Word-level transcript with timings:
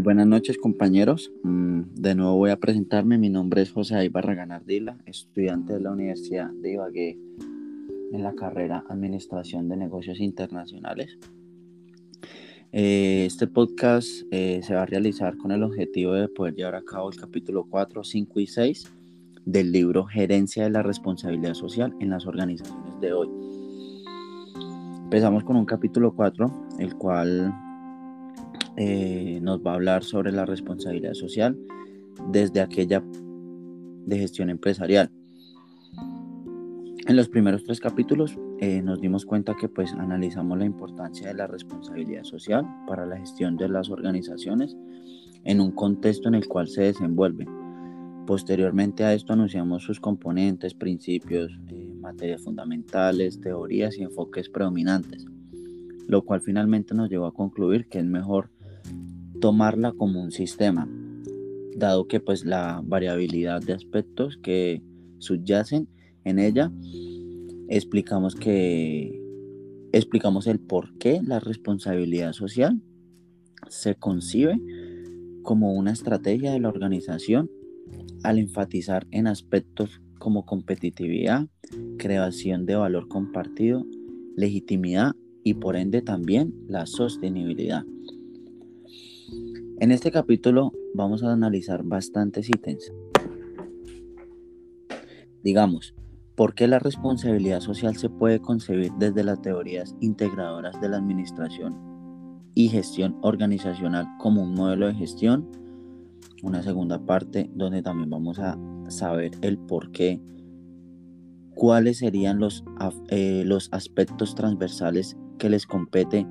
Buenas 0.00 0.28
noches 0.28 0.58
compañeros. 0.58 1.32
Mm, 1.42 1.80
de 1.94 2.14
nuevo 2.14 2.36
voy 2.36 2.50
a 2.50 2.56
presentarme. 2.56 3.18
Mi 3.18 3.30
nombre 3.30 3.62
es 3.62 3.72
José 3.72 4.04
Ibarragán 4.04 4.52
Ardila, 4.52 4.96
estudiante 5.06 5.72
de 5.72 5.80
la 5.80 5.90
Universidad 5.90 6.50
de 6.50 6.72
Ibagué 6.74 7.18
en 8.12 8.22
la 8.22 8.32
carrera 8.34 8.84
Administración 8.88 9.68
de 9.68 9.76
Negocios 9.76 10.20
Internacionales. 10.20 11.18
Eh, 12.70 13.24
este 13.26 13.48
podcast 13.48 14.08
eh, 14.30 14.60
se 14.62 14.74
va 14.74 14.82
a 14.82 14.86
realizar 14.86 15.36
con 15.36 15.50
el 15.50 15.64
objetivo 15.64 16.12
de 16.12 16.28
poder 16.28 16.54
llevar 16.54 16.76
a 16.76 16.84
cabo 16.84 17.10
el 17.10 17.18
capítulo 17.18 17.66
4, 17.68 18.04
5 18.04 18.40
y 18.40 18.46
6 18.46 18.92
del 19.46 19.72
libro 19.72 20.04
Gerencia 20.04 20.64
de 20.64 20.70
la 20.70 20.82
Responsabilidad 20.82 21.54
Social 21.54 21.92
en 21.98 22.10
las 22.10 22.24
Organizaciones 22.26 23.00
de 23.00 23.12
hoy. 23.12 23.28
Empezamos 25.04 25.42
con 25.42 25.56
un 25.56 25.64
capítulo 25.64 26.14
4, 26.14 26.68
el 26.78 26.94
cual 26.94 27.52
eh, 28.80 29.40
nos 29.42 29.60
va 29.60 29.72
a 29.72 29.74
hablar 29.74 30.04
sobre 30.04 30.30
la 30.30 30.46
responsabilidad 30.46 31.14
social 31.14 31.58
desde 32.30 32.60
aquella 32.60 33.02
de 34.06 34.18
gestión 34.18 34.50
empresarial. 34.50 35.10
En 37.08 37.16
los 37.16 37.28
primeros 37.28 37.64
tres 37.64 37.80
capítulos 37.80 38.38
eh, 38.60 38.80
nos 38.80 39.00
dimos 39.00 39.26
cuenta 39.26 39.56
que 39.58 39.68
pues 39.68 39.92
analizamos 39.94 40.58
la 40.58 40.64
importancia 40.64 41.26
de 41.26 41.34
la 41.34 41.48
responsabilidad 41.48 42.22
social 42.22 42.64
para 42.86 43.04
la 43.04 43.16
gestión 43.16 43.56
de 43.56 43.68
las 43.68 43.90
organizaciones 43.90 44.76
en 45.42 45.60
un 45.60 45.72
contexto 45.72 46.28
en 46.28 46.36
el 46.36 46.46
cual 46.46 46.68
se 46.68 46.82
desenvuelven. 46.82 47.48
Posteriormente 48.26 49.02
a 49.02 49.12
esto 49.12 49.32
anunciamos 49.32 49.82
sus 49.82 49.98
componentes, 49.98 50.74
principios, 50.74 51.50
eh, 51.68 51.94
materias 51.98 52.44
fundamentales, 52.44 53.40
teorías 53.40 53.98
y 53.98 54.02
enfoques 54.02 54.48
predominantes, 54.48 55.26
lo 56.06 56.22
cual 56.22 56.42
finalmente 56.42 56.94
nos 56.94 57.10
llevó 57.10 57.26
a 57.26 57.34
concluir 57.34 57.88
que 57.88 57.98
es 57.98 58.04
mejor 58.04 58.50
tomarla 59.40 59.92
como 59.92 60.22
un 60.22 60.30
sistema, 60.30 60.88
dado 61.76 62.08
que 62.08 62.20
pues 62.20 62.44
la 62.44 62.82
variabilidad 62.84 63.60
de 63.60 63.72
aspectos 63.72 64.38
que 64.42 64.82
subyacen 65.18 65.88
en 66.24 66.38
ella, 66.38 66.72
explicamos 67.68 68.34
que 68.34 69.18
explicamos 69.92 70.46
el 70.46 70.60
por 70.60 70.96
qué 70.98 71.20
la 71.22 71.40
responsabilidad 71.40 72.32
social 72.32 72.82
se 73.68 73.94
concibe 73.94 74.60
como 75.42 75.72
una 75.72 75.92
estrategia 75.92 76.52
de 76.52 76.60
la 76.60 76.68
organización 76.68 77.50
al 78.22 78.38
enfatizar 78.38 79.06
en 79.10 79.26
aspectos 79.26 80.00
como 80.18 80.44
competitividad, 80.44 81.46
creación 81.96 82.66
de 82.66 82.76
valor 82.76 83.08
compartido, 83.08 83.86
legitimidad 84.36 85.12
y 85.44 85.54
por 85.54 85.76
ende 85.76 86.02
también 86.02 86.52
la 86.68 86.86
sostenibilidad. 86.86 87.84
En 89.80 89.92
este 89.92 90.10
capítulo 90.10 90.72
vamos 90.92 91.22
a 91.22 91.32
analizar 91.32 91.84
bastantes 91.84 92.50
ítems. 92.50 92.92
Digamos, 95.44 95.94
¿por 96.34 96.56
qué 96.56 96.66
la 96.66 96.80
responsabilidad 96.80 97.60
social 97.60 97.96
se 97.96 98.10
puede 98.10 98.40
concebir 98.40 98.90
desde 98.98 99.22
las 99.22 99.40
teorías 99.40 99.94
integradoras 100.00 100.80
de 100.80 100.88
la 100.88 100.96
administración 100.96 101.76
y 102.56 102.70
gestión 102.70 103.18
organizacional 103.22 104.08
como 104.18 104.42
un 104.42 104.54
modelo 104.54 104.88
de 104.88 104.94
gestión? 104.94 105.48
Una 106.42 106.64
segunda 106.64 106.98
parte 107.06 107.48
donde 107.54 107.80
también 107.80 108.10
vamos 108.10 108.40
a 108.40 108.58
saber 108.88 109.30
el 109.42 109.58
por 109.58 109.92
qué, 109.92 110.20
cuáles 111.54 111.98
serían 111.98 112.40
los, 112.40 112.64
eh, 113.10 113.44
los 113.46 113.68
aspectos 113.72 114.34
transversales 114.34 115.16
que 115.38 115.48
les 115.48 115.66
compete 115.66 116.26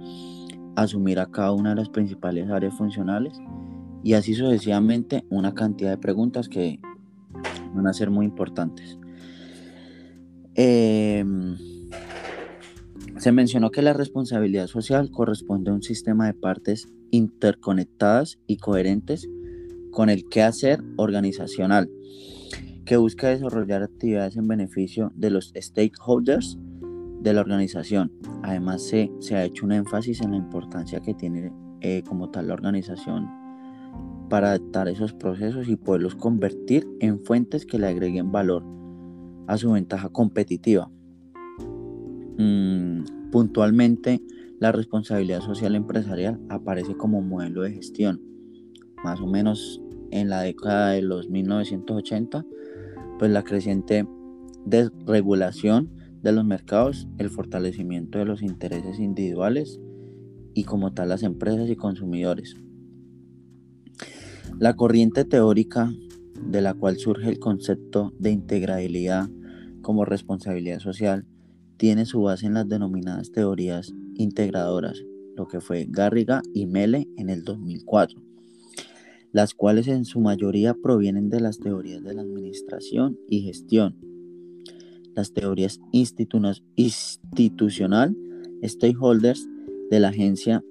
asumir 0.78 1.20
a 1.20 1.25
cada 1.25 1.52
una 1.53 1.72
de 1.72 1.78
las 1.78 1.89
principales 1.89 2.50
áreas 2.52 2.78
funcionales 2.78 3.41
y 4.03 4.13
así 4.13 4.35
sucesivamente 4.35 5.25
una 5.29 5.56
cantidad 5.56 5.90
de 5.90 5.97
preguntas 5.97 6.47
que 6.47 6.79
van 7.74 7.88
a 7.88 7.94
ser 7.94 8.12
muy 8.12 8.28
importantes. 8.28 8.97
Em, 10.53 11.57
se 13.18 13.31
mencionó 13.31 13.72
que 13.72 13.81
la 13.81 13.94
responsabilidad 13.94 14.68
social 14.68 15.09
corresponde 15.09 15.72
a 15.72 15.74
un 15.74 15.81
sistema 15.81 16.28
de 16.28 16.35
partes 16.35 16.88
interconectadas 17.09 18.38
y 18.46 18.57
coherentes 18.57 19.28
con 19.91 20.12
el 20.12 20.29
quehacer 20.29 20.84
organizacional 20.97 21.90
que 22.85 22.97
busca 22.97 23.29
desarrollar 23.29 23.81
actividades 23.81 24.38
en 24.38 24.47
beneficio 24.47 25.12
de 25.16 25.31
los 25.31 25.52
stakeholders 25.56 26.59
de 27.22 27.33
la 27.33 27.41
organización. 27.41 28.11
Además, 28.44 28.83
se, 28.83 29.11
se 29.19 29.35
ha 29.35 29.44
hecho 29.44 29.66
un 29.66 29.72
énfasis 29.72 30.22
en 30.22 30.31
la 30.31 30.38
importancia 30.38 31.00
que 31.00 31.13
tiene 31.13 31.51
eh, 31.81 32.03
como 32.07 32.29
tal 32.29 32.47
la 32.47 32.53
organización 32.53 33.28
para 34.29 34.50
adaptar 34.50 34.88
esos 34.88 35.13
procesos 35.13 35.69
y 35.69 35.75
poderlos 35.75 36.16
convertir 36.16 36.88
en 37.00 37.23
fuentes 37.23 37.66
que 37.66 37.79
le 37.79 37.88
agreguen 37.88 38.31
valor 38.31 38.63
a 39.47 39.57
su 39.57 39.72
ventaja 39.72 40.09
competitiva. 40.09 40.91
Mm, 42.38 43.29
puntualmente, 43.31 44.22
la 44.59 44.72
responsabilidad 44.72 45.41
social 45.41 45.75
empresarial 45.75 46.39
aparece 46.49 46.95
como 46.95 47.22
modelo 47.22 47.61
de 47.61 47.73
gestión. 47.73 48.22
Más 49.03 49.22
o 49.22 49.28
menos 49.28 49.81
en 50.11 50.29
la 50.29 50.41
década 50.41 50.91
de 50.91 51.03
los 51.03 51.29
1980, 51.29 52.45
pues 53.19 53.31
la 53.31 53.44
creciente 53.44 54.07
desregulación 54.66 55.89
de 56.22 56.31
los 56.31 56.45
mercados, 56.45 57.07
el 57.17 57.29
fortalecimiento 57.29 58.19
de 58.19 58.25
los 58.25 58.41
intereses 58.41 59.00
individuales 59.00 59.79
y 60.53 60.63
como 60.63 60.94
tal 60.94 61.09
las 61.09 61.23
empresas 61.23 61.69
y 61.69 61.75
consumidores. 61.75 62.55
La 64.59 64.75
corriente 64.75 65.23
teórica 65.23 65.91
de 66.41 66.61
la 66.61 66.73
cual 66.73 66.97
surge 66.97 67.29
el 67.29 67.39
concepto 67.39 68.13
de 68.19 68.31
integrabilidad 68.31 69.29
como 69.81 70.05
responsabilidad 70.05 70.79
social 70.79 71.25
tiene 71.78 72.05
su 72.05 72.23
base 72.23 72.47
en 72.47 72.55
las 72.55 72.67
denominadas 72.67 73.31
teorías 73.31 73.94
integradoras, 74.16 75.03
lo 75.35 75.47
que 75.47 75.61
fue 75.61 75.85
Garriga 75.88 76.41
y 76.53 76.66
Mele 76.66 77.07
en 77.17 77.29
el 77.29 77.44
2004, 77.44 78.19
las 79.31 79.53
cuales 79.53 79.88
en 79.88 80.05
su 80.05 80.19
mayoría 80.19 80.73
provienen 80.73 81.29
de 81.29 81.39
las 81.39 81.59
teorías 81.59 82.03
de 82.03 82.16
la 82.16 82.23
administración 82.23 83.17
y 83.29 83.41
gestión, 83.41 83.95
las 85.17 85.33
teorías 85.33 85.81
institucional, 86.75 88.16
stakeholders 88.63 89.50
de 89.89 90.00
la 90.00 90.09
agencia 90.09 90.63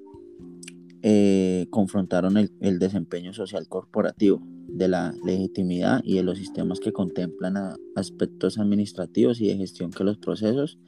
eh, 1.02 1.66
confrontaron 1.70 2.36
el, 2.36 2.78
desempeño 2.78 3.34
social 3.34 3.66
corporativo, 3.68 4.40
de 4.68 4.86
la 4.88 5.12
legitimidad 5.24 6.00
y 6.04 6.14
de 6.14 6.22
los 6.22 6.38
sistemas 6.38 6.78
que 6.78 6.92
contemplan 6.92 7.56
aspectos 7.96 8.58
administrativos 8.58 9.40
y 9.40 9.48
de 9.48 9.56
gestión 9.56 9.90
que 9.90 10.04
los 10.04 10.18
procesos 10.18 10.78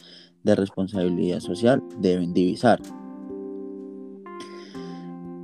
de 0.44 0.54
responsabilidad 0.54 1.40
social 1.40 1.82
deben 2.00 2.32
divisar. 2.32 2.80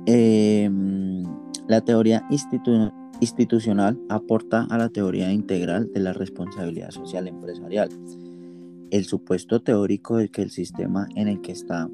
Em, 0.05 1.23
la 1.67 1.81
teoría 1.81 2.25
institucional 2.29 2.93
institucional 3.19 3.99
aporta 4.09 4.63
a 4.69 4.77
la 4.77 4.89
teoría 4.89 5.31
integral 5.31 5.91
de 5.93 5.99
la 5.99 6.13
responsabilidad 6.13 6.91
social 6.91 7.27
empresarial. 7.27 7.89
El 8.91 9.05
supuesto 9.05 9.61
teórico 9.61 10.17
de 10.17 10.29
que 10.29 10.41
el 10.41 10.51
sistema 10.51 11.07
en 11.15 11.27
el 11.27 11.41
que 11.41 11.51
está 11.51 11.89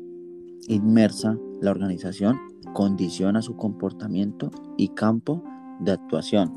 inmersa 0.68 1.38
la 1.62 1.72
organización 1.72 2.38
condiciona 2.74 3.42
su 3.42 3.56
comportamiento 3.56 4.52
y 4.78 4.90
campo 4.90 5.44
de 5.80 5.92
actuación. 5.92 6.54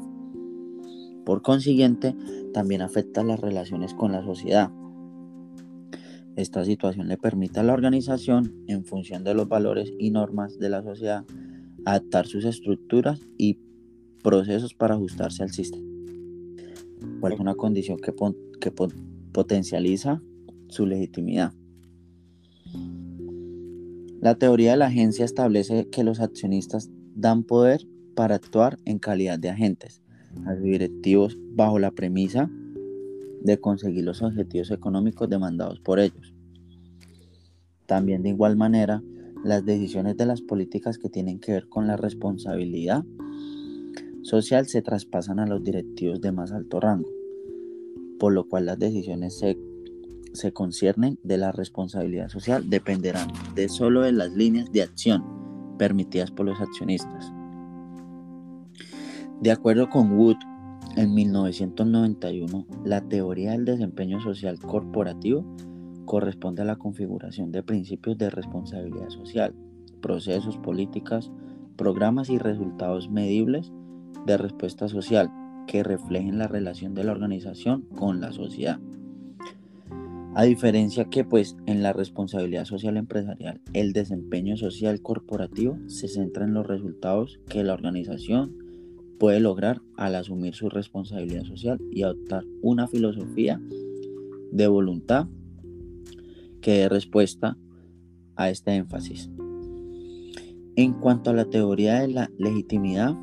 Por 1.25 1.42
consiguiente, 1.42 2.14
también 2.52 2.82
afecta 2.82 3.25
las 3.25 3.41
relaciones 3.41 3.94
con 3.94 4.12
la 4.12 4.22
sociedad. 4.22 4.70
Esta 6.37 6.64
situación 6.64 7.08
le 7.08 7.17
permite 7.17 7.60
a 7.60 7.62
la 7.62 7.72
organización, 7.72 8.52
en 8.67 8.84
función 8.84 9.25
de 9.25 9.34
los 9.34 9.49
valores 9.49 9.93
y 9.99 10.10
normas 10.10 10.58
de 10.58 10.69
la 10.69 10.82
sociedad, 10.82 11.25
adaptar 11.84 12.26
sus 12.26 12.44
estructuras 12.44 13.20
y 13.38 13.58
procesos 14.25 14.75
para 14.75 14.94
ajustarse 14.94 15.43
al 15.43 15.53
sistema. 15.53 15.87
¿Cuál 17.21 17.35
es 17.35 17.41
una 17.41 17.55
condición 17.55 17.99
que, 17.99 18.12
que 18.61 18.73
potencializa 19.32 20.21
su 20.69 20.87
legitimidad? 20.87 21.53
La 24.21 24.37
teoría 24.37 24.73
de 24.73 24.79
la 24.79 24.87
agencia 24.87 25.26
establece 25.26 25.88
que 25.91 26.03
los 26.03 26.19
accionistas 26.21 26.91
dan 27.15 27.44
poder 27.44 27.87
para 28.17 28.37
actuar 28.37 28.79
en 28.87 28.99
calidad 28.99 29.38
de 29.38 29.50
agentes 29.50 30.03
a 30.47 30.55
sus 30.55 30.65
directivos 30.65 31.37
bajo 31.53 31.79
la 31.79 31.91
premisa 31.91 32.50
de 33.43 33.61
conseguir 33.61 34.05
los 34.05 34.23
objetivos 34.23 34.70
económicos 34.70 35.29
demandados 35.29 35.81
por 35.81 36.00
ellos. 36.00 36.35
También 37.85 38.23
de 38.23 38.31
igual 38.31 38.56
manera, 38.56 39.03
las 39.44 39.67
decisiones 39.67 40.17
de 40.17 40.25
las 40.25 40.41
políticas 40.41 40.97
que 40.97 41.11
tienen 41.11 41.38
que 41.38 41.53
ver 41.53 41.69
con 41.69 41.87
la 41.87 41.99
responsabilidad 41.99 43.05
social 44.25 44.67
se 44.67 44.81
traspasan 44.81 45.38
a 45.38 45.47
los 45.47 45.62
directivos 45.62 46.21
de 46.21 46.32
más 46.32 46.50
alto 46.50 46.81
rango, 46.81 47.11
por 48.19 48.32
lo 48.32 48.49
cual 48.49 48.67
las 48.67 48.79
decisiones 48.79 49.38
se, 49.38 49.59
se 50.32 50.50
conciernen 50.53 51.19
de 51.23 51.37
la 51.37 51.53
responsabilidad 51.53 52.31
social 52.31 52.69
dependerán 52.71 53.29
de 53.55 53.69
solo 53.69 54.00
de 54.00 54.12
las 54.12 54.32
líneas 54.32 54.73
de 54.73 54.82
acción 54.82 55.23
permitidas 55.79 56.31
por 56.31 56.47
los 56.47 56.59
accionistas. 56.59 57.32
De 59.43 59.50
acuerdo 59.50 59.91
con 59.91 60.12
Wood, 60.12 60.37
en 60.97 61.12
1991, 61.12 62.67
la 62.85 63.03
teoría 63.03 63.53
del 63.53 63.67
desempeño 63.67 64.23
social 64.23 64.59
corporativo 64.59 65.44
corresponde 66.06 66.62
a 66.62 66.67
la 66.67 66.77
configuración 66.77 67.53
de 67.53 67.62
principios 67.62 68.17
de 68.17 68.31
responsabilidad 68.31 69.11
social, 69.11 69.55
procesos, 70.00 70.56
políticas, 70.56 71.31
programas 71.77 72.31
y 72.31 72.38
resultados 72.38 73.11
medibles 73.11 73.73
de 74.26 74.37
respuesta 74.37 74.88
social 74.88 75.31
que 75.67 75.82
reflejen 75.82 76.38
la 76.38 76.49
relación 76.49 76.94
de 76.94 77.05
la 77.05 77.12
organización 77.12 77.82
con 77.94 78.21
la 78.21 78.32
sociedad. 78.32 78.79
A 80.37 80.44
diferencia 80.44 81.05
que 81.05 81.25
pues 81.25 81.56
en 81.67 81.82
la 81.82 81.93
responsabilidad 81.93 82.65
social 82.65 82.97
empresarial, 82.97 83.61
el 83.73 83.93
desempeño 83.93 84.56
social 84.56 85.00
corporativo 85.00 85.79
se 85.87 86.09
centra 86.09 86.44
en 86.44 86.55
los 86.55 86.67
resultados 86.67 87.38
que 87.49 87.62
la 87.62 87.73
organización 87.73 88.56
puede 89.21 89.38
lograr 89.38 89.81
al 89.97 90.17
asumir 90.17 90.55
su 90.55 90.69
responsabilidad 90.69 91.44
social 91.44 91.79
y 91.93 92.03
adoptar 92.03 92.44
una 92.62 92.88
filosofía 92.88 93.61
de 94.50 94.67
voluntad 94.67 95.29
que 96.61 96.73
dé 96.73 96.88
respuesta 96.88 97.56
a 98.35 98.50
este 98.50 98.75
énfasis. 98.75 99.31
En 100.77 100.94
cuanto 100.94 101.31
a 101.31 101.35
la 101.35 101.44
teoría 101.44 102.00
de 102.00 102.09
la 102.09 102.31
legitimidad, 102.38 103.15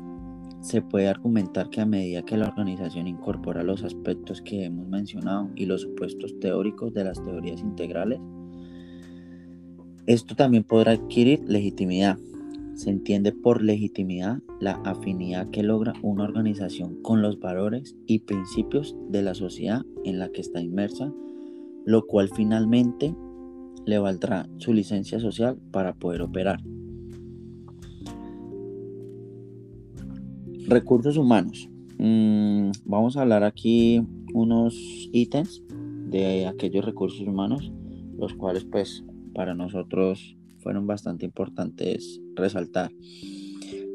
se 0.62 0.80
puede 0.80 1.08
argumentar 1.08 1.70
que 1.70 1.80
a 1.80 1.86
medida 1.86 2.22
que 2.22 2.36
la 2.36 2.48
organización 2.48 3.08
incorpora 3.08 3.64
los 3.64 3.82
aspectos 3.82 4.40
que 4.40 4.64
hemos 4.64 4.88
mencionado 4.88 5.50
y 5.56 5.66
los 5.66 5.82
supuestos 5.82 6.38
teóricos 6.38 6.94
de 6.94 7.04
las 7.04 7.22
teorías 7.22 7.60
integrales, 7.60 8.20
esto 10.06 10.36
también 10.36 10.64
podrá 10.64 10.92
adquirir 10.92 11.40
legitimidad. 11.46 12.16
Se 12.74 12.90
entiende 12.90 13.32
por 13.32 13.62
legitimidad 13.62 14.38
la 14.60 14.80
afinidad 14.84 15.50
que 15.50 15.62
logra 15.64 15.94
una 16.00 16.24
organización 16.24 17.02
con 17.02 17.22
los 17.22 17.40
valores 17.40 17.96
y 18.06 18.20
principios 18.20 18.96
de 19.10 19.22
la 19.22 19.34
sociedad 19.34 19.82
en 20.04 20.20
la 20.20 20.30
que 20.30 20.40
está 20.40 20.60
inmersa, 20.60 21.12
lo 21.84 22.06
cual 22.06 22.30
finalmente 22.34 23.14
le 23.84 23.98
valdrá 23.98 24.48
su 24.58 24.72
licencia 24.72 25.18
social 25.18 25.58
para 25.72 25.94
poder 25.94 26.22
operar. 26.22 26.60
Recursos 30.68 31.16
humanos. 31.16 31.68
Mm, 31.98 32.70
vamos 32.84 33.16
a 33.16 33.22
hablar 33.22 33.44
aquí 33.44 34.00
unos 34.32 34.74
ítems 35.12 35.62
de 36.08 36.46
aquellos 36.46 36.84
recursos 36.84 37.26
humanos, 37.26 37.72
los 38.18 38.34
cuales 38.34 38.64
pues 38.64 39.04
para 39.34 39.54
nosotros 39.54 40.36
fueron 40.58 40.86
bastante 40.86 41.24
importantes 41.24 42.20
resaltar. 42.34 42.92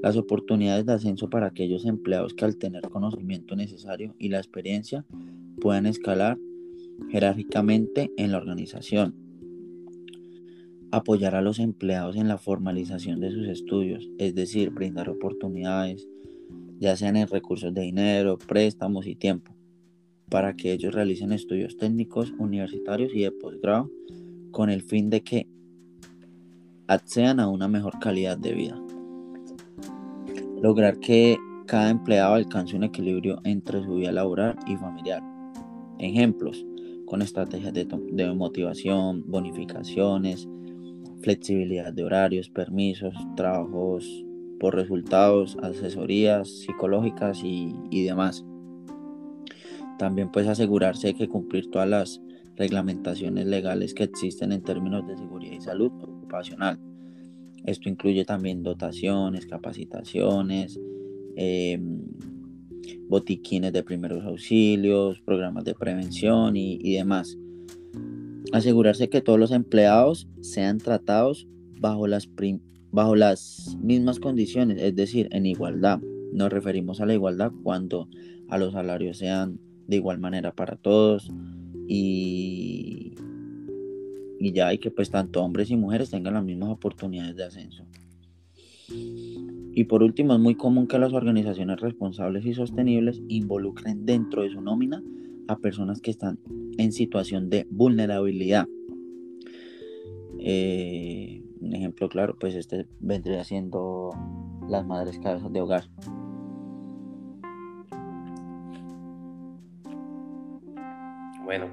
Las 0.03 0.17
oportunidades 0.17 0.85
de 0.85 0.93
ascenso 0.93 1.29
para 1.29 1.47
aquellos 1.47 1.85
empleados 1.85 2.33
que 2.33 2.45
al 2.45 2.57
tener 2.57 2.83
conocimiento 2.89 3.55
necesario 3.55 4.13
y 4.19 4.29
la 4.29 4.37
experiencia 4.37 5.05
puedan 5.59 5.85
escalar 5.85 6.37
jerárquicamente 7.09 8.11
en 8.17 8.31
la 8.31 8.37
organización. 8.37 9.15
Apoyar 10.91 11.35
a 11.35 11.41
los 11.41 11.59
empleados 11.59 12.15
en 12.15 12.27
la 12.27 12.37
formalización 12.37 13.19
de 13.19 13.31
sus 13.31 13.47
estudios, 13.47 14.09
es 14.17 14.35
decir, 14.35 14.69
brindar 14.69 15.09
oportunidades, 15.09 16.07
ya 16.79 16.95
sean 16.95 17.15
en 17.15 17.27
recursos 17.27 17.73
de 17.73 17.81
dinero, 17.81 18.37
préstamos 18.37 19.07
y 19.07 19.15
tiempo, 19.15 19.53
para 20.29 20.55
que 20.55 20.73
ellos 20.73 20.93
realicen 20.93 21.31
estudios 21.31 21.77
técnicos, 21.77 22.33
universitarios 22.37 23.11
y 23.13 23.23
de 23.23 23.31
posgrado 23.31 23.89
con 24.51 24.69
el 24.69 24.81
fin 24.81 25.09
de 25.09 25.21
que 25.21 25.47
accedan 26.87 27.39
a 27.39 27.49
una 27.49 27.67
mejor 27.67 27.99
calidad 27.99 28.37
de 28.37 28.53
vida. 28.53 28.81
Lograr 30.61 30.99
que 30.99 31.37
cada 31.65 31.89
empleado 31.89 32.35
alcance 32.35 32.75
un 32.75 32.83
equilibrio 32.83 33.39
entre 33.43 33.83
su 33.83 33.95
vida 33.95 34.11
laboral 34.11 34.55
y 34.65 34.75
familiar. 34.77 35.21
Ejemplos, 35.99 36.65
con 37.05 37.21
estrategias 37.21 37.73
de, 37.73 37.85
de 37.85 38.33
motivación, 38.33 39.23
bonificaciones, 39.27 40.47
flexibilidad 41.21 41.93
de 41.93 42.03
horarios, 42.03 42.49
permisos, 42.49 43.13
trabajos 43.35 44.25
por 44.59 44.75
resultados, 44.75 45.57
asesorías 45.61 46.49
psicológicas 46.49 47.41
y, 47.43 48.03
demás. 48.05 48.45
También 49.97 50.31
pues 50.31 50.47
asegurarse 50.47 51.07
de 51.07 51.13
que 51.15 51.27
cumplir 51.27 51.69
todas 51.69 51.89
las 51.89 52.21
reglamentaciones 52.55 53.45
legales 53.45 53.93
que 53.93 54.03
existen 54.03 54.51
en 54.51 54.63
términos 54.63 55.07
de 55.07 55.17
seguridad 55.17 55.53
y 55.53 55.61
salud 55.61 55.91
ocupacional. 56.01 56.79
Esto 57.65 57.89
incluye 57.89 58.25
también 58.25 58.63
dotaciones, 58.63 59.45
capacitaciones, 59.45 60.79
em, 61.35 62.01
botiquines 63.09 63.73
de 63.73 63.83
primeros 63.83 64.23
auxilios, 64.23 65.19
programas 65.21 65.65
de 65.65 65.75
prevención 65.75 66.55
y, 66.55 66.79
y 66.81 66.93
demás. 66.93 67.37
Asegurarse 68.53 69.09
que 69.09 69.21
todos 69.21 69.39
los 69.39 69.51
empleados 69.51 70.27
sean 70.41 70.77
tratados 70.77 71.47
bajo 71.79 72.07
las, 72.07 72.27
bajo 72.91 73.15
las 73.15 73.77
mismas 73.81 74.19
condiciones, 74.19 74.81
es 74.81 74.95
decir, 74.95 75.27
en 75.31 75.45
igualdad. 75.45 75.99
Nos 76.33 76.51
referimos 76.51 77.01
a 77.01 77.05
la 77.05 77.13
igualdad 77.13 77.51
cuando 77.63 78.09
a 78.49 78.57
los 78.57 78.73
salarios 78.73 79.17
sean 79.17 79.59
de 79.87 79.97
igual 79.97 80.19
manera 80.19 80.53
para 80.53 80.75
todos 80.75 81.31
y, 81.87 83.13
ya 84.39 84.67
hay 84.67 84.77
que 84.77 84.91
pues 84.91 85.09
tanto 85.09 85.43
hombres 85.43 85.69
y 85.71 85.75
mujeres 85.75 86.09
tengan 86.09 86.33
las 86.33 86.43
mismas 86.43 86.69
oportunidades 86.69 87.35
de 87.35 87.43
ascenso. 87.43 87.85
Y 88.89 89.83
por 89.83 90.01
último, 90.03 90.33
es 90.33 90.39
muy 90.39 90.55
común 90.55 90.87
que 90.87 90.97
las 90.97 91.13
organizaciones 91.13 91.79
responsables 91.81 92.45
y 92.45 92.53
sostenibles 92.53 93.21
involucren 93.27 94.05
dentro 94.05 94.43
de 94.43 94.49
su 94.49 94.61
nómina 94.61 95.03
a 95.47 95.57
personas 95.57 96.01
que 96.01 96.11
están 96.11 96.39
en 96.77 96.91
situación 96.91 97.49
de 97.49 97.67
vulnerabilidad. 97.69 98.67
Eh, 100.39 101.43
un 101.61 101.75
ejemplo 101.75 102.09
claro, 102.09 102.35
pues 102.39 102.55
este 102.55 102.87
vendría 102.99 103.43
siendo 103.43 104.11
las 104.67 104.85
madres 104.85 105.19
cabezas 105.19 105.51
de 105.51 105.61
hogar. 105.61 105.85
Bueno, 111.43 111.67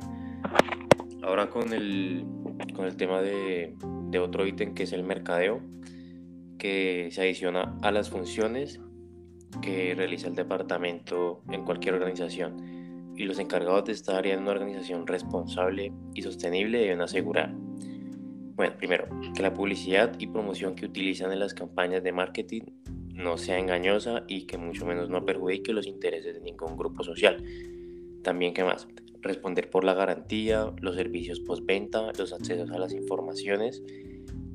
ahora 1.23 1.51
con 1.51 1.73
el, 1.73 2.25
con 2.75 2.87
el 2.87 2.97
tema 2.97 3.21
de, 3.21 3.75
de 4.11 4.19
otro 4.19 4.47
ítem 4.47 4.75
que 4.75 4.85
es 4.85 4.93
el 4.93 5.03
mercadeo, 5.03 5.61
que 6.59 7.09
se 7.11 7.23
adiciona 7.23 7.77
a 7.83 7.91
las 7.91 8.11
funciones 8.11 8.81
que 9.61 9.95
realiza 9.95 10.29
el 10.29 10.35
departamento 10.35 11.43
en 11.51 11.65
cualquier 11.65 11.95
organización 11.95 13.13
y 13.17 13.25
los 13.25 13.39
encargados 13.39 13.85
de 13.85 13.93
esta 13.93 14.17
área 14.17 14.35
en 14.35 14.43
una 14.43 14.53
organización 14.53 15.07
responsable 15.07 15.93
y 16.15 16.23
sostenible 16.23 16.79
deben 16.79 17.01
asegurar 17.01 17.55
bueno, 18.55 18.77
primero, 18.77 19.07
que 19.35 19.43
la 19.43 19.53
publicidad 19.53 20.13
y 20.19 20.29
promoción 20.29 20.77
que 20.77 20.87
utilizan 20.87 21.33
en 21.33 21.41
las 21.41 21.55
campañas 21.55 22.03
de 22.03 22.13
marketing 22.13 22.63
no 23.13 23.37
sea 23.37 23.59
engañosa 23.59 24.25
y 24.29 24.43
que 24.43 24.59
mucho 24.59 24.87
menos 24.87 25.09
no 25.09 25.25
perjudique 25.25 25.73
los 25.73 25.87
intereses 25.87 26.35
de 26.35 26.41
ningún 26.41 26.77
grupo 26.77 27.03
social. 27.03 27.43
También, 28.23 28.55
¿qué 28.55 28.65
más? 28.65 28.89
Responder 29.23 29.71
por 29.71 29.85
la 29.85 29.95
garantía, 29.95 30.73
los 30.81 30.97
servicios 30.97 31.41
postventa, 31.41 32.13
los 32.19 32.33
accesos 32.33 32.71
a 32.71 32.79
las 32.79 32.93
informaciones 32.93 33.83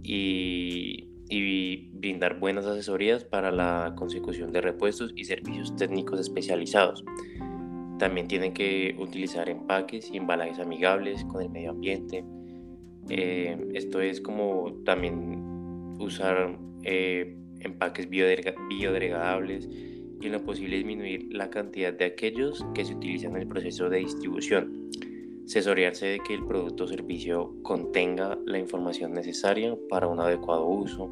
y, 0.04 1.10
y 1.30 1.90
brindar 1.92 2.40
buenas 2.40 2.66
asesorías 2.66 3.24
para 3.26 3.52
la 3.52 3.94
consecución 3.98 4.52
de 4.52 4.62
repuestos 4.62 5.12
y 5.16 5.26
servicios 5.26 5.76
técnicos 5.76 6.20
especializados. 6.20 7.04
También 7.98 8.28
tienen 8.28 8.54
que 8.54 8.96
utilizar 8.98 9.50
empaques 9.50 10.10
y 10.12 10.18
embalajes 10.18 10.60
amigables 10.60 11.26
con 11.26 11.42
el 11.42 11.50
medio 11.50 11.72
ambiente, 11.72 12.24
eh, 13.10 13.58
esto 13.74 14.02
es 14.02 14.22
como 14.22 14.82
también 14.86 15.98
usar 16.00 16.58
eh, 16.84 17.36
empaques 17.60 18.10
biodegradables 18.10 19.68
y 20.22 20.26
en 20.26 20.32
lo 20.32 20.44
posible 20.44 20.78
disminuir 20.78 21.28
la 21.32 21.50
cantidad 21.50 21.94
de 21.94 22.06
aquellos 22.06 22.66
que 22.74 22.86
se 22.86 22.94
utilizan 22.94 23.36
en 23.36 23.44
el 23.44 23.48
proceso 23.48 23.90
de 23.90 24.00
distribución. 24.00 24.90
Asesorearse 25.46 26.06
de 26.06 26.20
que 26.20 26.36
el 26.36 26.46
producto 26.46 26.84
o 26.84 26.88
servicio 26.88 27.56
contenga 27.64 28.38
la 28.46 28.60
información 28.60 29.14
necesaria 29.14 29.76
para 29.90 30.08
un 30.08 30.20
adecuado 30.20 30.68
uso, 30.68 31.10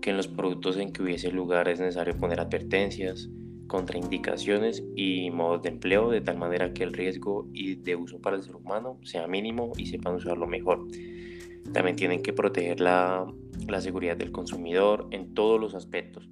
que 0.00 0.10
en 0.10 0.16
los 0.16 0.28
productos 0.28 0.76
en 0.76 0.92
que 0.92 1.02
hubiese 1.02 1.32
lugar 1.32 1.68
es 1.68 1.80
necesario 1.80 2.16
poner 2.16 2.38
advertencias, 2.38 3.28
contraindicaciones 3.68 4.82
y 4.96 5.30
modos 5.30 5.62
de 5.62 5.68
empleo 5.68 6.10
de 6.10 6.20
tal 6.20 6.38
manera 6.38 6.72
que 6.72 6.82
el 6.82 6.92
riesgo 6.92 7.48
y 7.52 7.76
de 7.76 7.94
uso 7.94 8.20
para 8.20 8.36
el 8.36 8.42
ser 8.42 8.56
humano 8.56 8.98
sea 9.04 9.28
mínimo 9.28 9.72
y 9.76 9.86
sepan 9.86 10.16
usarlo 10.16 10.48
mejor. 10.48 10.88
También 11.72 11.96
tienen 11.96 12.22
que 12.22 12.32
proteger 12.32 12.80
la, 12.80 13.32
seguridad 13.78 14.16
del 14.16 14.32
consumidor 14.32 15.06
en 15.12 15.34
todos 15.34 15.60
los 15.60 15.74
aspectos. 15.74 16.28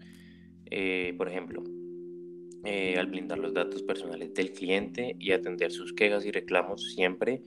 Eh, 0.71 1.14
por 1.16 1.28
ejemplo, 1.28 1.62
eh, 2.64 2.97
al 2.99 3.07
blindar 3.07 3.38
los 3.38 3.55
datos 3.55 3.83
personales 3.83 4.35
del 4.35 4.52
cliente 4.52 5.14
y 5.21 5.33
atender 5.33 5.71
sus 5.71 5.93
quejas 5.93 6.25
y 6.25 6.33
reclamos 6.33 6.95
siempre, 6.95 7.43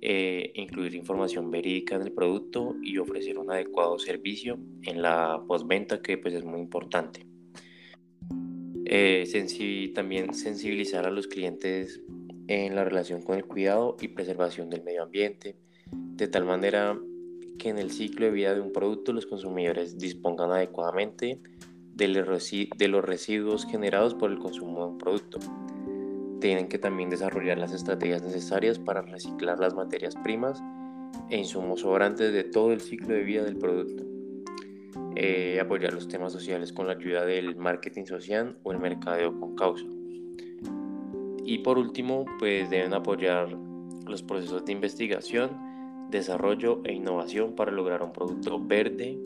eh, 0.00 0.50
incluir 0.54 0.94
información 0.94 1.50
verídica 1.50 1.98
del 1.98 2.12
producto 2.12 2.74
y 2.82 2.98
ofrecer 2.98 3.38
un 3.38 3.50
adecuado 3.50 3.98
servicio 3.98 4.58
en 4.82 5.02
la 5.02 5.42
postventa 5.46 6.00
que 6.00 6.18
pues 6.18 6.34
es 6.34 6.44
muy 6.44 6.60
importante. 6.60 7.35
Eh, 8.88 9.92
también 9.94 10.32
sensibilizar 10.32 11.06
a 11.06 11.10
los 11.10 11.26
clientes 11.26 12.00
en 12.46 12.76
la 12.76 12.84
relación 12.84 13.20
con 13.20 13.36
el 13.36 13.44
cuidado 13.44 13.96
y 14.00 14.08
preservación 14.08 14.70
del 14.70 14.84
medio 14.84 15.02
ambiente, 15.02 15.56
de 15.90 16.28
tal 16.28 16.44
manera 16.44 16.96
que 17.58 17.70
en 17.70 17.78
el 17.78 17.90
ciclo 17.90 18.26
de 18.26 18.32
vida 18.32 18.54
de 18.54 18.60
un 18.60 18.72
producto 18.72 19.12
los 19.12 19.26
consumidores 19.26 19.98
dispongan 19.98 20.52
adecuadamente 20.52 21.40
de 21.96 22.08
los 22.88 23.04
residuos 23.04 23.66
generados 23.66 24.14
por 24.14 24.30
el 24.30 24.38
consumo 24.38 24.84
de 24.84 24.92
un 24.92 24.98
producto. 24.98 25.38
Tienen 26.40 26.68
que 26.68 26.78
también 26.78 27.10
desarrollar 27.10 27.58
las 27.58 27.72
estrategias 27.72 28.22
necesarias 28.22 28.78
para 28.78 29.02
reciclar 29.02 29.58
las 29.58 29.74
materias 29.74 30.14
primas 30.22 30.62
e 31.28 31.38
insumos 31.38 31.80
sobrantes 31.80 32.32
de 32.32 32.44
todo 32.44 32.72
el 32.72 32.80
ciclo 32.80 33.14
de 33.14 33.24
vida 33.24 33.42
del 33.42 33.56
producto. 33.56 34.05
Eh, 35.18 35.58
apoyar 35.58 35.94
los 35.94 36.08
temas 36.08 36.30
sociales 36.30 36.74
con 36.74 36.86
la 36.86 36.92
ayuda 36.92 37.24
del 37.24 37.56
marketing 37.56 38.04
social 38.04 38.58
o 38.62 38.72
el 38.72 38.78
mercadeo 38.78 39.40
con 39.40 39.56
causa. 39.56 39.86
Y 41.42 41.58
por 41.58 41.78
último, 41.78 42.26
pues 42.38 42.68
deben 42.68 42.92
apoyar 42.92 43.48
los 44.06 44.22
procesos 44.22 44.66
de 44.66 44.72
investigación, 44.72 46.08
desarrollo 46.10 46.82
e 46.84 46.92
innovación 46.92 47.54
para 47.54 47.72
lograr 47.72 48.02
un 48.02 48.12
producto 48.12 48.62
verde 48.62 49.18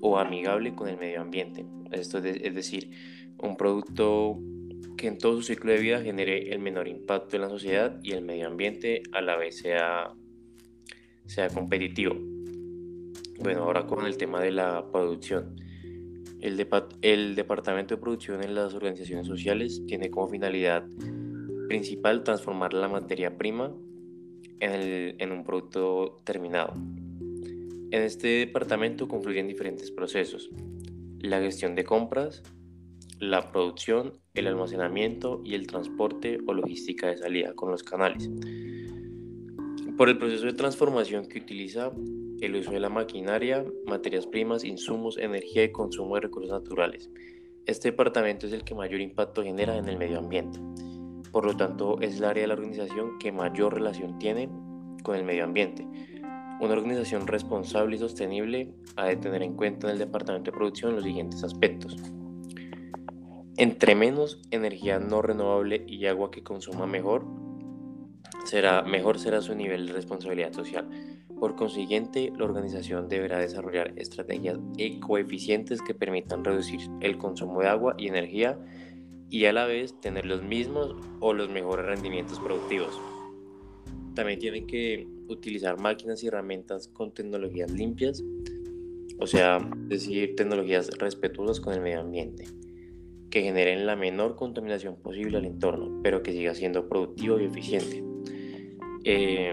o 0.00 0.18
amigable 0.18 0.74
con 0.74 0.88
el 0.88 0.96
medio 0.96 1.20
ambiente. 1.20 1.66
Esto 1.90 2.16
es 2.18 2.54
decir, 2.54 2.90
un 3.38 3.58
producto 3.58 4.40
que 4.96 5.08
en 5.08 5.18
todo 5.18 5.36
su 5.36 5.42
ciclo 5.42 5.72
de 5.72 5.80
vida 5.80 6.00
genere 6.00 6.50
el 6.50 6.60
menor 6.60 6.88
impacto 6.88 7.36
en 7.36 7.42
la 7.42 7.50
sociedad 7.50 8.00
y 8.02 8.12
el 8.12 8.22
medio 8.22 8.46
ambiente 8.46 9.02
a 9.12 9.20
la 9.20 9.36
vez 9.36 9.58
sea, 9.58 10.14
sea 11.26 11.50
competitivo. 11.50 12.33
Bueno, 13.40 13.64
ahora 13.64 13.86
con 13.86 14.06
el 14.06 14.16
tema 14.16 14.40
de 14.40 14.52
la 14.52 14.90
producción. 14.90 15.56
El, 16.40 16.66
el 17.02 17.34
Departamento 17.34 17.94
de 17.94 18.00
Producción 18.00 18.42
en 18.42 18.54
las 18.54 18.74
organizaciones 18.74 19.26
sociales 19.26 19.82
tiene 19.86 20.10
como 20.10 20.28
finalidad 20.28 20.84
principal 21.68 22.22
transformar 22.22 22.74
la 22.74 22.88
materia 22.88 23.36
prima 23.36 23.74
en, 24.60 25.16
en 25.18 25.32
un 25.32 25.42
producto 25.42 26.20
terminado. 26.24 26.74
En 26.74 28.02
este 28.02 28.28
departamento 28.28 29.08
confluyen 29.08 29.48
diferentes 29.48 29.90
procesos. 29.90 30.50
La 31.20 31.40
gestión 31.40 31.74
de 31.74 31.84
compras, 31.84 32.42
la 33.18 33.50
producción, 33.50 34.12
el 34.34 34.46
almacenamiento 34.46 35.40
y 35.44 35.54
el 35.54 35.66
transporte 35.66 36.38
o 36.46 36.52
logística 36.52 37.08
de 37.08 37.16
salida 37.16 37.54
con 37.54 37.70
los 37.70 37.82
canales. 37.82 38.30
Por 39.96 40.08
el 40.08 40.18
proceso 40.18 40.46
de 40.46 40.52
transformación 40.52 41.26
que 41.26 41.38
utiliza 41.38 41.90
el 42.44 42.56
uso 42.56 42.70
de 42.70 42.80
la 42.80 42.88
maquinaria, 42.88 43.64
materias 43.86 44.26
primas, 44.26 44.64
insumos, 44.64 45.18
energía 45.18 45.64
y 45.64 45.72
consumo 45.72 46.14
de 46.14 46.22
recursos 46.22 46.50
naturales. 46.50 47.10
Este 47.66 47.90
departamento 47.90 48.46
es 48.46 48.52
el 48.52 48.64
que 48.64 48.74
mayor 48.74 49.00
impacto 49.00 49.42
genera 49.42 49.76
en 49.76 49.88
el 49.88 49.96
medio 49.96 50.18
ambiente. 50.18 50.60
Por 51.32 51.46
lo 51.46 51.56
tanto, 51.56 52.00
es 52.00 52.18
el 52.18 52.24
área 52.24 52.42
de 52.42 52.48
la 52.48 52.54
organización 52.54 53.18
que 53.18 53.32
mayor 53.32 53.74
relación 53.74 54.18
tiene 54.18 54.48
con 55.02 55.16
el 55.16 55.24
medio 55.24 55.44
ambiente. 55.44 55.86
Una 56.60 56.74
organización 56.74 57.26
responsable 57.26 57.96
y 57.96 57.98
sostenible 57.98 58.72
ha 58.96 59.06
de 59.06 59.16
tener 59.16 59.42
en 59.42 59.54
cuenta 59.54 59.86
en 59.86 59.94
el 59.94 59.98
departamento 59.98 60.50
de 60.50 60.56
producción 60.56 60.94
los 60.94 61.04
siguientes 61.04 61.42
aspectos. 61.42 61.96
Entre 63.56 63.94
menos 63.94 64.40
energía 64.50 64.98
no 64.98 65.22
renovable 65.22 65.84
y 65.86 66.06
agua 66.06 66.30
que 66.30 66.42
consuma 66.42 66.86
mejor, 66.86 67.24
será, 68.44 68.82
mejor 68.82 69.18
será 69.18 69.40
su 69.40 69.54
nivel 69.54 69.86
de 69.86 69.92
responsabilidad 69.92 70.52
social. 70.52 70.88
Por 71.44 71.56
consiguiente, 71.56 72.32
la 72.38 72.46
organización 72.46 73.10
deberá 73.10 73.38
desarrollar 73.38 73.92
estrategias 73.98 74.58
ecoeficientes 74.78 75.82
que 75.82 75.92
permitan 75.92 76.42
reducir 76.42 76.80
el 77.02 77.18
consumo 77.18 77.60
de 77.60 77.68
agua 77.68 77.94
y 77.98 78.08
energía 78.08 78.58
y 79.28 79.44
a 79.44 79.52
la 79.52 79.66
vez 79.66 80.00
tener 80.00 80.24
los 80.24 80.42
mismos 80.42 80.96
o 81.20 81.34
los 81.34 81.50
mejores 81.50 81.84
rendimientos 81.84 82.40
productivos. 82.40 82.98
También 84.14 84.38
tienen 84.38 84.66
que 84.66 85.06
utilizar 85.28 85.78
máquinas 85.78 86.24
y 86.24 86.28
herramientas 86.28 86.88
con 86.88 87.12
tecnologías 87.12 87.70
limpias, 87.70 88.24
o 89.18 89.26
sea, 89.26 89.58
decir, 89.88 90.36
tecnologías 90.36 90.96
respetuosas 90.96 91.60
con 91.60 91.74
el 91.74 91.82
medio 91.82 92.00
ambiente 92.00 92.44
que 93.28 93.42
generen 93.42 93.84
la 93.84 93.96
menor 93.96 94.34
contaminación 94.34 94.96
posible 94.96 95.36
al 95.36 95.44
entorno, 95.44 96.00
pero 96.02 96.22
que 96.22 96.32
siga 96.32 96.54
siendo 96.54 96.88
productivo 96.88 97.38
y 97.38 97.44
eficiente. 97.44 98.02
Eh, 99.04 99.52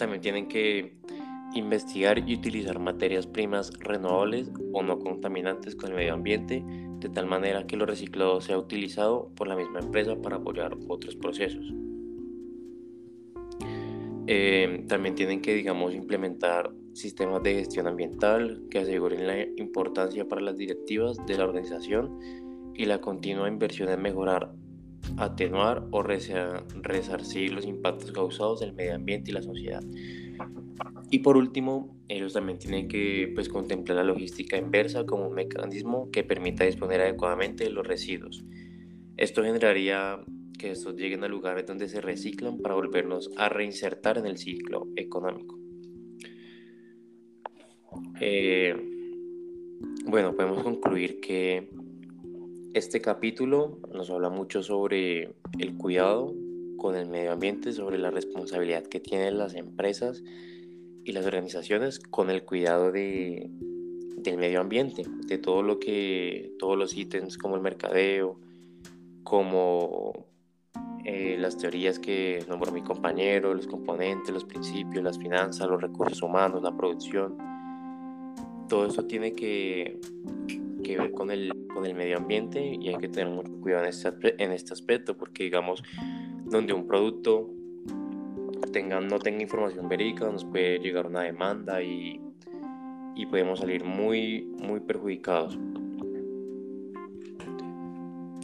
también 0.00 0.22
tienen 0.22 0.48
que 0.48 0.94
investigar 1.54 2.28
y 2.28 2.34
utilizar 2.34 2.78
materias 2.78 3.26
primas 3.26 3.72
renovables 3.80 4.50
o 4.72 4.82
no 4.82 4.98
contaminantes 4.98 5.76
con 5.76 5.90
el 5.90 5.96
medio 5.96 6.14
ambiente, 6.14 6.64
de 6.64 7.08
tal 7.08 7.26
manera 7.26 7.66
que 7.66 7.76
lo 7.76 7.86
reciclado 7.86 8.40
sea 8.40 8.58
utilizado 8.58 9.30
por 9.36 9.46
la 9.46 9.56
misma 9.56 9.80
empresa 9.80 10.16
para 10.20 10.36
apoyar 10.36 10.76
otros 10.88 11.16
procesos. 11.16 11.72
Eh, 14.26 14.84
también 14.88 15.14
tienen 15.14 15.42
que, 15.42 15.54
digamos, 15.54 15.94
implementar 15.94 16.72
sistemas 16.92 17.42
de 17.42 17.54
gestión 17.54 17.86
ambiental 17.86 18.62
que 18.70 18.78
aseguren 18.78 19.26
la 19.26 19.42
importancia 19.56 20.26
para 20.26 20.40
las 20.40 20.56
directivas 20.56 21.16
de 21.26 21.36
la 21.36 21.44
organización 21.44 22.18
y 22.74 22.86
la 22.86 23.00
continua 23.00 23.48
inversión 23.48 23.88
en 23.90 24.00
mejorar, 24.00 24.52
atenuar 25.16 25.86
o 25.90 26.02
resarcir 26.02 27.52
los 27.52 27.66
impactos 27.66 28.12
causados 28.12 28.60
del 28.60 28.72
medio 28.72 28.94
ambiente 28.94 29.30
y 29.30 29.34
la 29.34 29.42
sociedad. 29.42 29.82
Y 31.10 31.20
por 31.20 31.36
último, 31.36 31.96
ellos 32.08 32.32
también 32.32 32.58
tienen 32.58 32.88
que 32.88 33.30
pues, 33.34 33.48
contemplar 33.48 33.98
la 33.98 34.04
logística 34.04 34.56
inversa 34.56 35.04
como 35.04 35.28
un 35.28 35.34
mecanismo 35.34 36.10
que 36.10 36.24
permita 36.24 36.64
disponer 36.64 37.00
adecuadamente 37.00 37.64
de 37.64 37.70
los 37.70 37.86
residuos. 37.86 38.44
Esto 39.16 39.42
generaría 39.42 40.20
que 40.58 40.70
estos 40.70 40.94
lleguen 40.94 41.24
a 41.24 41.28
lugares 41.28 41.66
donde 41.66 41.88
se 41.88 42.00
reciclan 42.00 42.58
para 42.58 42.74
volvernos 42.74 43.30
a 43.36 43.48
reinsertar 43.48 44.18
en 44.18 44.26
el 44.26 44.38
ciclo 44.38 44.88
económico. 44.96 45.58
Eh, 48.20 48.74
bueno, 50.06 50.34
podemos 50.34 50.62
concluir 50.62 51.20
que 51.20 51.70
este 52.74 53.00
capítulo 53.00 53.78
nos 53.92 54.10
habla 54.10 54.30
mucho 54.30 54.62
sobre 54.62 55.34
el 55.58 55.76
cuidado 55.76 56.34
con 56.76 56.94
el 56.94 57.08
medio 57.08 57.32
ambiente, 57.32 57.72
sobre 57.72 57.98
la 57.98 58.10
responsabilidad 58.10 58.84
que 58.84 59.00
tienen 59.00 59.38
las 59.38 59.54
empresas 59.54 60.22
y 61.04 61.12
las 61.12 61.26
organizaciones 61.26 61.98
con 61.98 62.30
el 62.30 62.44
cuidado 62.44 62.92
de, 62.92 63.50
del 64.18 64.38
medio 64.38 64.60
ambiente, 64.60 65.02
de 65.26 65.38
todo 65.38 65.62
lo 65.62 65.80
que, 65.80 66.52
todos 66.58 66.78
los 66.78 66.96
ítems 66.96 67.36
como 67.36 67.56
el 67.56 67.62
mercadeo, 67.62 68.38
como 69.24 70.26
eh, 71.04 71.36
las 71.38 71.58
teorías 71.58 71.98
que 71.98 72.44
nombró 72.48 72.70
mi 72.70 72.82
compañero, 72.82 73.52
los 73.52 73.66
componentes, 73.66 74.32
los 74.32 74.44
principios, 74.44 75.02
las 75.02 75.18
finanzas, 75.18 75.68
los 75.68 75.82
recursos 75.82 76.22
humanos, 76.22 76.62
la 76.62 76.76
producción. 76.76 77.36
Todo 78.68 78.86
eso 78.86 79.04
tiene 79.06 79.32
que, 79.32 79.98
que 80.84 80.96
ver 80.96 81.10
con 81.10 81.32
el, 81.32 81.52
con 81.80 81.88
el 81.88 81.94
medio 81.94 82.18
ambiente 82.18 82.62
y 82.78 82.88
hay 82.88 82.98
que 82.98 83.08
tener 83.08 83.32
mucho 83.32 83.50
cuidado 83.62 83.84
en 83.84 83.88
este, 83.88 84.42
en 84.42 84.52
este 84.52 84.74
aspecto 84.74 85.16
porque 85.16 85.44
digamos 85.44 85.82
donde 86.44 86.74
un 86.74 86.86
producto 86.86 87.48
tenga, 88.70 89.00
no 89.00 89.18
tenga 89.18 89.42
información 89.42 89.88
verídica 89.88 90.26
nos 90.26 90.44
puede 90.44 90.78
llegar 90.78 91.06
una 91.06 91.22
demanda 91.22 91.82
y, 91.82 92.20
y 93.16 93.24
podemos 93.26 93.60
salir 93.60 93.82
muy, 93.82 94.42
muy 94.58 94.80
perjudicados. 94.80 95.58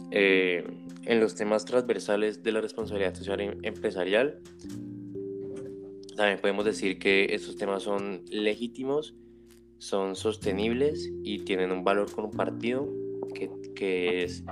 Eh, 0.09 0.65
en 1.05 1.19
los 1.19 1.35
temas 1.35 1.63
transversales 1.63 2.41
de 2.41 2.51
la 2.51 2.61
responsabilidad 2.61 3.13
social 3.13 3.39
em, 3.39 3.59
empresarial, 3.61 4.39
también 6.15 6.39
podemos 6.41 6.65
decir 6.65 6.97
que 6.97 7.27
estos 7.35 7.55
temas 7.55 7.83
son 7.83 8.23
legítimos 8.31 9.15
son 9.77 10.15
sostenibles 10.15 11.11
y 11.23 11.39
tienen 11.39 11.71
un 11.71 11.83
valor 11.83 12.11
compartido 12.11 12.91
que, 13.33 13.49
que 13.75 14.23
es 14.23 14.43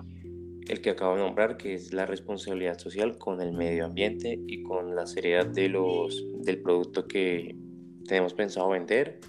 el 0.67 0.81
que 0.81 0.91
acabo 0.91 1.15
de 1.15 1.21
nombrar, 1.21 1.57
que 1.57 1.73
es 1.73 1.93
la 1.93 2.05
responsabilidad 2.05 2.77
social 2.79 3.17
con 3.17 3.41
el 3.41 3.53
medio 3.53 3.85
ambiente 3.85 4.39
y 4.47 4.63
con 4.63 4.95
la 4.95 5.05
seriedad 5.05 5.45
de 5.45 5.69
los, 5.69 6.25
del 6.41 6.61
producto 6.61 7.07
que 7.07 7.55
tenemos 8.07 8.33
pensado 8.33 8.69
vender 8.69 9.19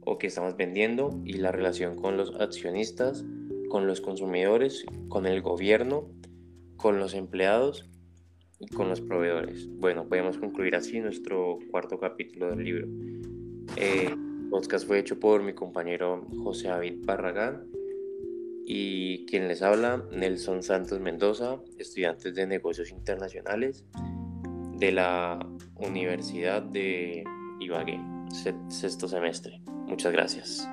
o 0.00 0.18
que 0.18 0.26
estamos 0.26 0.56
vendiendo 0.56 1.20
y 1.24 1.34
la 1.34 1.52
relación 1.52 1.96
con 1.96 2.16
los 2.16 2.34
accionistas, 2.40 3.24
con 3.68 3.86
los 3.86 4.00
consumidores, 4.00 4.84
con 5.08 5.26
el 5.26 5.40
gobierno, 5.40 6.10
con 6.76 6.98
los 6.98 7.14
empleados 7.14 7.88
y 8.58 8.66
con 8.68 8.88
los 8.88 9.00
proveedores. 9.00 9.68
Bueno, 9.78 10.08
podemos 10.08 10.38
concluir 10.38 10.74
así 10.74 11.00
nuestro 11.00 11.58
cuarto 11.70 11.98
capítulo 11.98 12.50
del 12.50 12.64
libro. 12.64 12.88
Eh, 13.76 14.14
podcast 14.50 14.86
fue 14.86 14.98
hecho 14.98 15.18
por 15.20 15.42
mi 15.42 15.54
compañero 15.54 16.26
José 16.42 16.68
David 16.68 17.04
Barragán 17.04 17.79
y 18.72 19.26
quien 19.26 19.48
les 19.48 19.62
habla, 19.62 20.04
Nelson 20.12 20.62
Santos 20.62 21.00
Mendoza, 21.00 21.58
estudiante 21.76 22.30
de 22.30 22.46
negocios 22.46 22.92
internacionales 22.92 23.84
de 24.76 24.92
la 24.92 25.44
Universidad 25.74 26.62
de 26.62 27.24
Ibagué, 27.58 28.00
sexto 28.68 29.08
semestre. 29.08 29.60
Muchas 29.88 30.12
gracias. 30.12 30.68